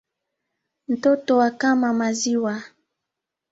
[0.91, 2.53] Ntoto akama maziwa